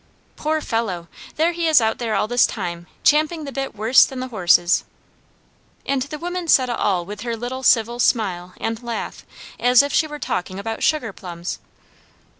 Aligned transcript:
Poor 0.35 0.61
fellow! 0.61 1.07
there 1.35 1.51
he 1.51 1.67
is 1.67 1.79
out 1.79 1.99
there 1.99 2.15
all 2.15 2.27
this 2.27 2.47
time, 2.47 2.87
champing 3.03 3.43
the 3.43 3.51
bit 3.51 3.75
worse 3.75 4.03
than 4.03 4.19
the 4.19 4.29
horses." 4.29 4.83
And 5.85 6.01
the 6.01 6.17
woman 6.17 6.47
said 6.47 6.69
it 6.69 6.75
all 6.75 7.05
with 7.05 7.21
her 7.21 7.37
little 7.37 7.61
civil 7.61 7.99
smile 7.99 8.55
and 8.59 8.81
laugh, 8.81 9.23
as 9.59 9.83
if 9.83 9.93
she 9.93 10.07
were 10.07 10.17
talking 10.17 10.57
about 10.57 10.81
sugar 10.81 11.13
plums! 11.13 11.59